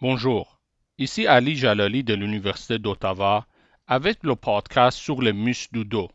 [0.00, 0.60] Bonjour,
[0.96, 3.48] ici Ali Jalali de l'Université d'Ottawa
[3.88, 6.08] avec le podcast sur les muscles du dos.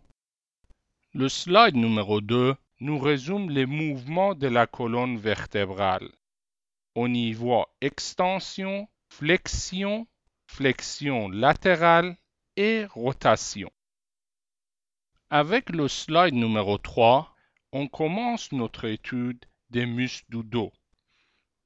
[1.13, 6.09] Le slide numéro 2 nous résume les mouvements de la colonne vertébrale.
[6.95, 10.07] On y voit extension, flexion,
[10.47, 12.15] flexion latérale
[12.55, 13.69] et rotation.
[15.29, 17.35] Avec le slide numéro 3,
[17.73, 20.71] on commence notre étude des muscles du dos.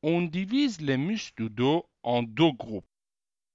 [0.04, 2.86] On divise les muscles du dos en deux groupes.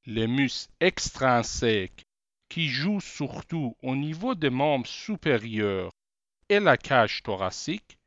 [0.07, 2.05] Les muscles extrinsèques
[2.49, 5.93] qui jouent surtout au niveau des membres supérieurs
[6.49, 7.99] et la cage thoracique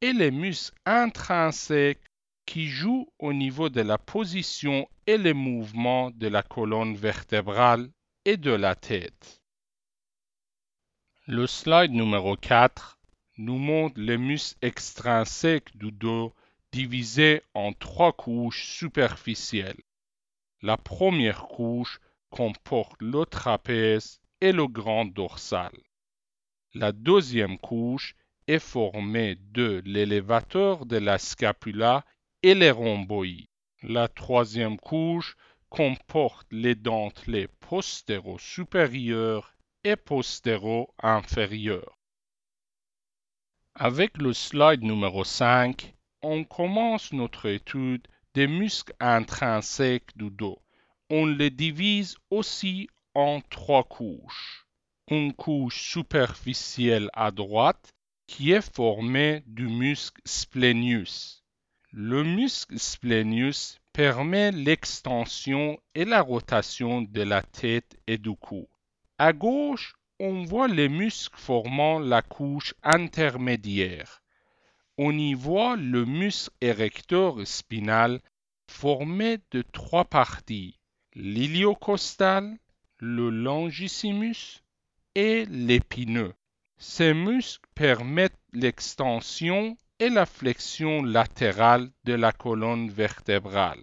[0.00, 2.06] et les muscles intrinsèques
[2.46, 7.90] qui jouent au niveau de la position et les mouvements de la colonne vertébrale
[8.24, 9.42] et de la tête.
[11.26, 12.98] Le slide numéro 4
[13.38, 16.32] nous montre les muscles extrinsèques du dos
[16.76, 19.80] divisés en trois couches superficielles.
[20.60, 25.72] La première couche comporte le trapèze et le grand dorsal.
[26.74, 28.14] La deuxième couche
[28.46, 32.04] est formée de l'élévateur de la scapula
[32.42, 33.48] et les rhomboïdes.
[33.82, 35.34] La troisième couche
[35.70, 41.96] comporte les dentelés postéro-supérieurs et postéro-inférieurs.
[43.74, 45.95] Avec le slide numéro 5,
[46.28, 50.58] on commence notre étude des muscles intrinsèques du dos.
[51.08, 54.66] On les divise aussi en trois couches.
[55.08, 57.94] Une couche superficielle à droite
[58.26, 61.44] qui est formée du muscle splenius.
[61.92, 68.68] Le muscle splenius permet l'extension et la rotation de la tête et du cou.
[69.16, 74.22] À gauche, on voit les muscles formant la couche intermédiaire.
[74.98, 78.22] On y voit le muscle érecteur spinal
[78.66, 80.80] formé de trois parties,
[81.14, 82.56] l'iliocostal,
[82.98, 84.62] le longissimus
[85.14, 86.34] et l'épineux.
[86.78, 93.82] Ces muscles permettent l'extension et la flexion latérale de la colonne vertébrale.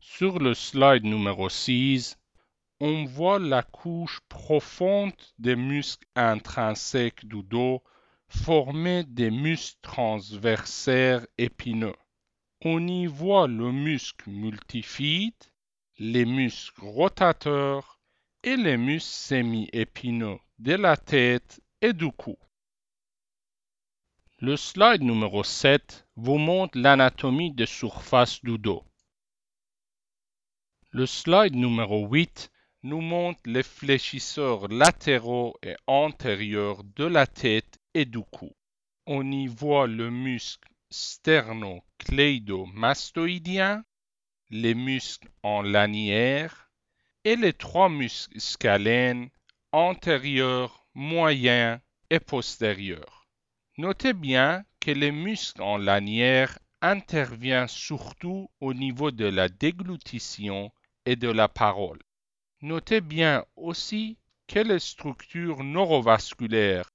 [0.00, 2.18] Sur le slide numéro 6,
[2.80, 7.82] on voit la couche profonde des muscles intrinsèques du dos
[8.30, 11.96] formée des muscles transversaires épineux.
[12.62, 15.34] On y voit le muscle multifide,
[15.98, 18.00] les muscles rotateurs
[18.42, 22.36] et les muscles semi-épineux de la tête et du cou.
[24.38, 28.84] Le slide numéro 7 vous montre l'anatomie des surfaces du dos.
[30.92, 32.50] Le slide numéro 8
[32.82, 38.20] nous montre les fléchisseurs latéraux et antérieurs de la tête et du.
[39.06, 43.84] On y voit le muscle sternocleidomastoïdien,
[44.50, 46.70] les muscles en lanière
[47.24, 49.30] et les trois muscles scalènes
[49.72, 51.80] antérieurs, moyens
[52.10, 53.26] et postérieurs.
[53.78, 60.72] Notez bien que les muscles en lanière interviennent surtout au niveau de la déglutition
[61.06, 62.00] et de la parole.
[62.62, 66.90] Notez bien aussi que les structures neurovasculaires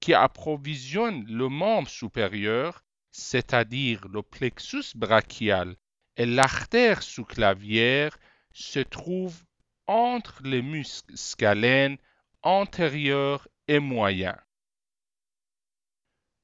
[0.00, 5.76] qui approvisionnent le membre supérieur, c'est-à-dire le plexus brachial
[6.16, 8.18] et l'artère sous-clavière,
[8.52, 9.44] se trouvent
[9.86, 11.98] entre les muscles scalènes
[12.42, 14.36] antérieurs et moyens.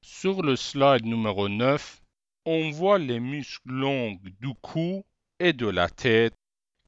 [0.01, 2.01] Sur le slide numéro 9,
[2.45, 5.05] on voit les muscles longs du cou
[5.39, 6.35] et de la tête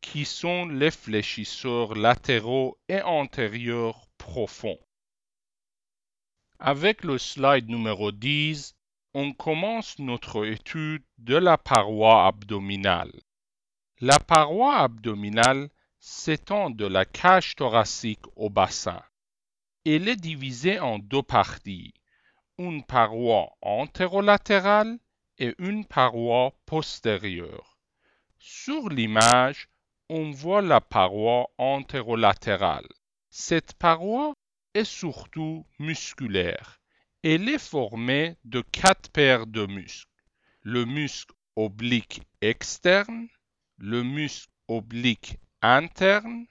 [0.02, 4.80] qui sont les fléchisseurs latéraux et antérieurs profonds.
[6.62, 8.76] Avec le slide numéro 10,
[9.14, 13.14] on commence notre étude de la paroi abdominale.
[14.02, 15.70] La paroi abdominale
[16.02, 19.02] s'étend de la cage thoracique au bassin.
[19.86, 21.94] Elle est divisée en deux parties,
[22.58, 25.00] une paroi antérolatérale
[25.38, 27.78] et une paroi postérieure.
[28.38, 29.70] Sur l'image,
[30.10, 32.90] on voit la paroi antérolatérale.
[33.30, 34.34] Cette paroi
[34.74, 36.80] est surtout musculaire.
[37.24, 40.08] Elle est formée de quatre paires de muscles.
[40.62, 43.28] Le muscle oblique externe,
[43.78, 46.46] le muscle oblique interne,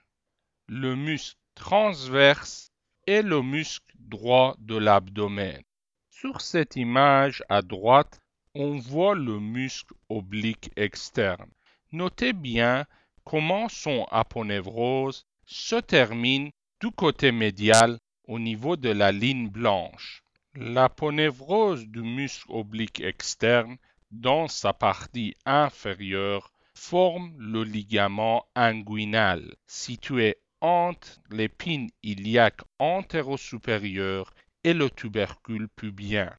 [0.66, 2.70] le muscle transverse
[3.06, 5.62] et le muscle droit de l'abdomen.
[6.10, 8.20] Sur cette image à droite,
[8.54, 11.50] on voit le muscle oblique externe.
[11.92, 12.84] Notez bien
[13.24, 16.50] comment son aponevrose se termine
[16.80, 20.22] du côté médial au niveau de la ligne blanche.
[20.54, 23.76] L'aponevrose du muscle oblique externe
[24.10, 34.32] dans sa partie inférieure forme le ligament inguinal situé entre l'épine iliaque antéro-supérieure
[34.62, 36.36] et le tubercule pubien.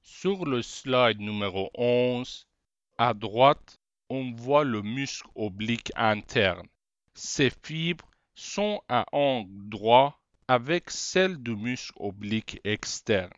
[0.00, 2.46] Sur le slide numéro 11,
[2.96, 3.78] à droite,
[4.08, 6.66] on voit le muscle oblique interne.
[7.14, 13.32] Ses fibres sont à angle droit avec celles du muscle oblique externe.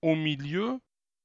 [0.00, 0.80] Au milieu,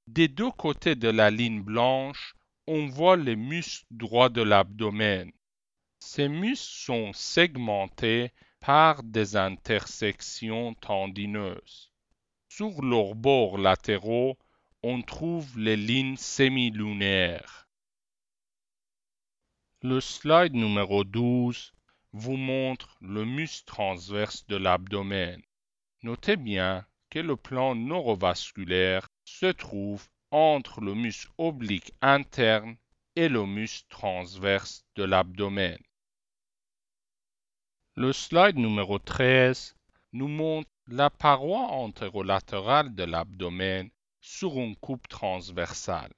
[0.07, 2.35] des deux côtés de la ligne blanche,
[2.67, 5.31] on voit les muscles droits de l'abdomen.
[5.99, 11.91] Ces muscles sont segmentés par des intersections tendineuses.
[12.49, 14.37] Sur leurs bords latéraux,
[14.81, 17.67] on trouve les lignes semilunaires.
[19.81, 21.73] Le slide numéro 12
[22.13, 25.41] vous montre le muscle transverse de l'abdomen.
[26.03, 32.77] Notez bien que le plan neurovasculaire se trouve entre le muscle oblique interne
[33.15, 35.77] et le muscle transverse de l'abdomen.
[37.95, 39.75] Le slide numéro 13
[40.13, 43.89] nous montre la paroi antérolatérale de l'abdomen
[44.21, 46.13] sur une coupe transversale.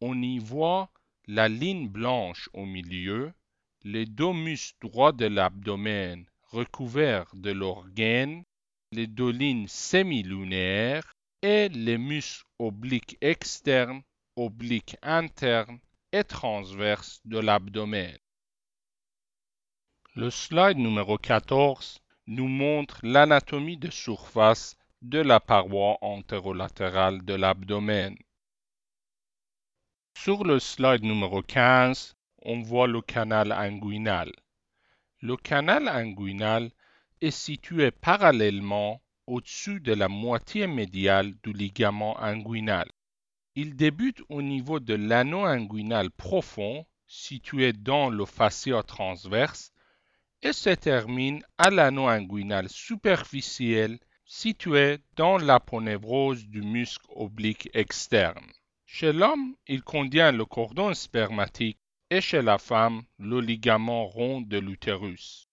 [0.00, 0.90] On y voit
[1.26, 3.32] la ligne blanche au milieu,
[3.86, 8.42] les deux muscles droits de l'abdomen recouverts de l'organe,
[8.90, 14.02] les deux lignes semilunaires et les muscles obliques externes,
[14.34, 15.78] obliques internes
[16.10, 18.18] et transverses de l'abdomen.
[20.16, 28.16] Le slide numéro 14 nous montre l'anatomie de surface de la paroi antérolatérale de l'abdomen.
[30.18, 32.15] Sur le slide numéro 15,
[32.48, 34.30] on voit le canal inguinal.
[35.20, 36.70] Le canal inguinal
[37.20, 42.88] est situé parallèlement au-dessus de la moitié médiale du ligament inguinal.
[43.56, 49.72] Il débute au niveau de l'anneau inguinal profond situé dans le fascia transverse
[50.42, 58.46] et se termine à l'anneau inguinal superficiel situé dans l'aponevrose du muscle oblique externe.
[58.84, 61.78] Chez l'homme, il contient le cordon spermatique
[62.10, 65.48] et chez la femme, le ligament rond de l'utérus.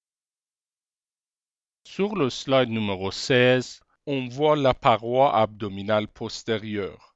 [1.83, 7.15] Sur le slide numéro 16, on voit la paroi abdominale postérieure.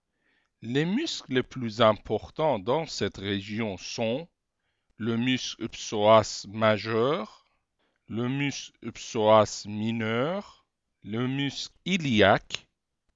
[0.64, 4.28] Les muscles les plus importants dans cette région sont
[4.98, 7.46] le muscle psoas majeur,
[8.08, 10.66] le muscle psoas mineur,
[11.04, 12.68] le muscle iliaque,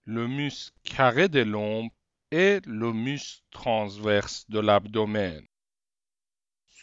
[0.05, 1.91] le muscle carré de l'ombre
[2.29, 5.43] et le muscle transverse de l'abdomen.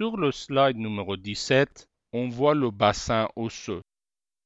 [0.01, 3.83] Sur le slide numéro 17, on voit le bassin osseux.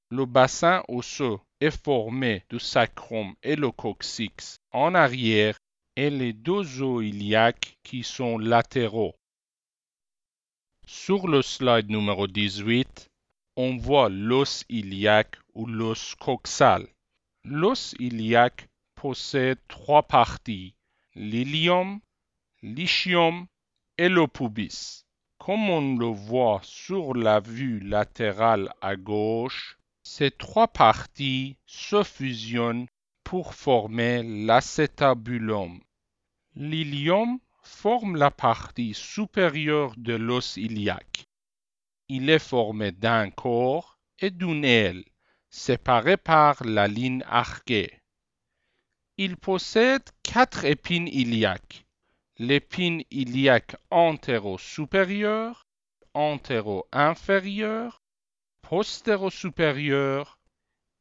[0.08, 5.58] Le bassin osseux est formé du sacrum et le coccyx en arrière
[5.94, 9.14] et les deux os iliaques qui sont latéraux.
[10.86, 13.10] Sur le slide numéro 18,
[13.56, 16.88] on voit l'os iliaque ou l'os coxal.
[17.44, 20.72] L'os iliaque possède trois parties,
[21.14, 22.00] l'ilium,
[22.62, 23.46] l'ischιum
[23.98, 25.04] et le pubis.
[25.44, 32.86] Comme on le voit sur la vue latérale à gauche, ces trois parties se fusionnent
[33.24, 35.80] pour former l'acétabulum.
[36.54, 41.26] L'ilium forme la partie supérieure de l'os iliaque.
[42.06, 45.04] Il est formé d'un corps et d'une aile,
[45.50, 47.98] séparés par la ligne arquée.
[49.16, 51.81] Il possède quatre épines iliaques.
[52.44, 55.64] L'épine iliaque antéro-supérieure,
[56.12, 58.02] antéro-inférieure,
[58.62, 60.40] postéro-supérieur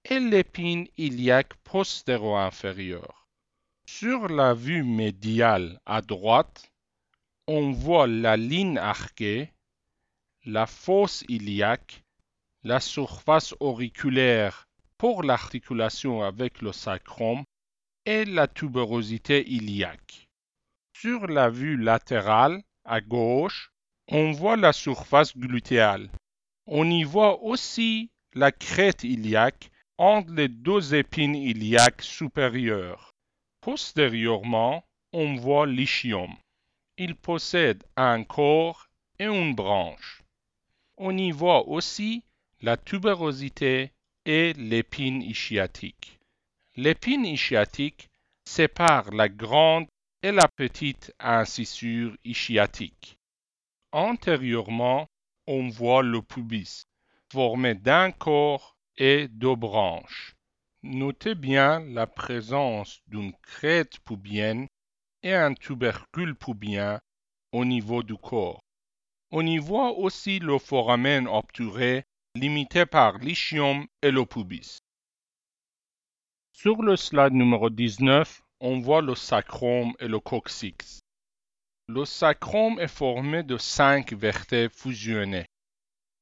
[0.05, 3.27] et l'épine iliaque postéro-inférieure.
[3.87, 6.71] Sur la vue médiale à droite,
[7.47, 9.51] on voit la ligne arquée,
[10.45, 12.03] la fosse iliaque,
[12.63, 14.67] la surface auriculaire
[14.99, 17.43] pour l'articulation avec le sacrum
[18.05, 20.27] et la tuberosité iliaque.
[21.01, 23.71] Sur la vue latérale à gauche,
[24.07, 26.11] on voit la surface glutéale.
[26.67, 33.15] On y voit aussi la crête iliaque entre les deux épines iliaques supérieures.
[33.61, 36.35] Postérieurement, on voit l'ischium.
[36.97, 40.21] Il possède un corps et une branche.
[40.97, 42.23] On y voit aussi
[42.61, 43.91] la tuberosité
[44.27, 46.19] et l'épine ischiatique.
[46.75, 48.07] L'épine ischiatique
[48.45, 49.87] sépare la grande
[50.23, 53.17] et la petite incisure ischiatique.
[53.91, 55.07] Antérieurement,
[55.47, 56.85] on voit le pubis,
[57.31, 60.35] formé d'un corps et deux branches.
[60.83, 64.67] Notez bien la présence d'une crête pubienne
[65.23, 66.99] et un tubercule pubien
[67.51, 68.61] au niveau du corps.
[69.31, 72.03] On y voit aussi le foramen obturé
[72.35, 74.79] limité par l'ischium et le pubis.
[76.51, 80.99] Sur le slide numéro 19, on voit le sacrum et le coccyx.
[81.87, 85.47] Le sacrum est formé de cinq vertèbres fusionnées.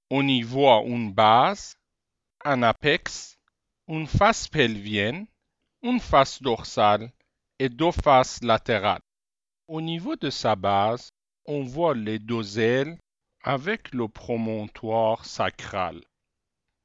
[0.09, 1.75] On y voit une base,
[2.45, 3.37] un apex,
[3.89, 5.27] une face pelvienne,
[5.83, 7.11] une face dorsale
[7.59, 9.01] et deux faces latérales.
[9.67, 11.09] Au niveau de sa base,
[11.45, 12.97] on voit les deux ailes
[13.43, 16.01] avec le promontoire sacral.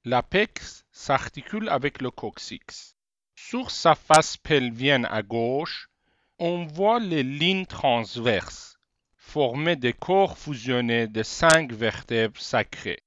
[0.05, 2.94] L'apex s'articule avec le coccyx.
[3.51, 5.91] Sur sa face pelvienne à gauche,
[6.39, 8.79] on voit les lignes transverses,
[9.19, 13.03] formées des corps fusionnés de cinq vertèbres sacrées.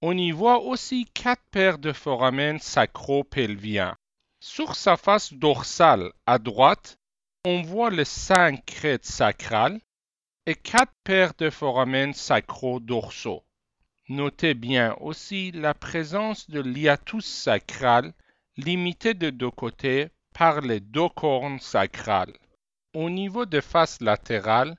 [0.00, 3.94] On y voit aussi quatre paires de foramen sacro-pelviens.
[4.40, 6.98] Sur sa face dorsale à droite,
[7.44, 9.78] on voit les cinq crêtes sacrales
[10.46, 13.44] et quatre paires de foramen sacro-dorsaux.
[14.08, 18.14] Notez bien aussi la présence de l'hiatus sacral
[18.56, 22.36] limité de deux côtés par les deux cornes sacrales.
[22.94, 24.76] Au niveau des faces latérales,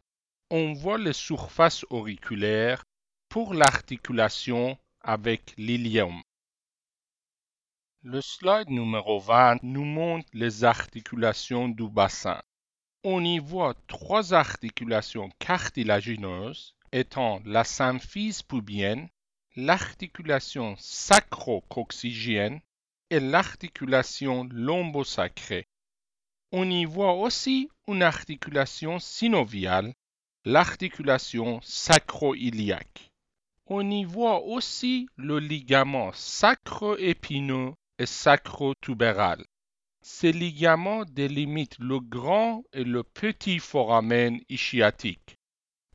[0.50, 2.84] on voit les surfaces auriculaires
[3.30, 6.22] pour l'articulation avec l'ilium.
[8.02, 12.42] Le slide numéro 20 nous montre les articulations du bassin.
[13.04, 19.10] On y voit trois articulations cartilagineuses étant la symphyse pubienne,
[19.56, 22.62] l'articulation sacro-coccygienne
[23.10, 25.68] et l'articulation lombosacrée.
[26.52, 29.94] On y voit aussi une articulation synoviale,
[30.46, 33.12] l'articulation sacro-iliaque.
[33.66, 39.44] On y voit aussi le ligament sacro-épineux et sacro-tubéral.
[40.02, 45.38] Ces ligaments délimitent le grand et le petit foramen ischiatique.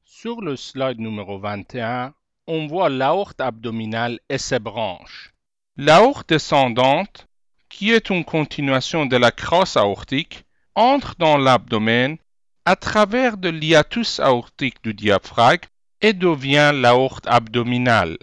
[0.04, 2.14] Sur le slide numéro 21,
[2.46, 5.31] on voit l'aorte abdominale et ses branches.
[5.78, 7.28] L'aorte descendante,
[7.70, 12.18] qui est une continuation de la crosse aortique, entre dans l'abdomen
[12.66, 15.66] à travers de l'hiatus aortique du diaphragme
[16.02, 18.18] et devient l'aorte abdominale.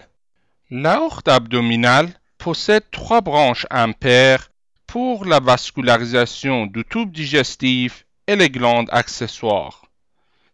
[0.69, 4.51] L'aorte abdominale possède trois branches impaires
[4.85, 9.85] pour la vascularisation du tube digestif et les glandes accessoires.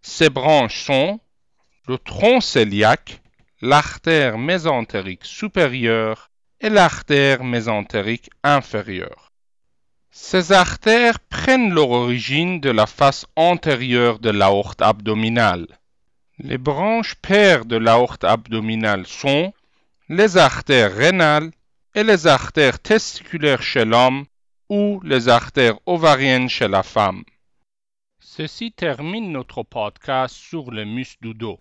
[0.01, 1.19] Ces branches sont
[1.89, 3.21] le tronc cœliaque,
[3.59, 6.29] l'artère mésentérique supérieure
[6.61, 9.31] et l'artère mésentérique inférieure.
[10.11, 15.67] Ces artères prennent leur origine de la face antérieure de l'aorte abdominale.
[16.39, 19.53] Les branches paires de l'aorte abdominale sont
[20.09, 21.51] les artères rénales
[21.95, 24.25] et les artères testiculaires chez l'homme
[24.69, 27.23] ou les artères ovariennes chez la femme.
[28.19, 31.59] Ceci termine notre podcast sur les muscles du dos.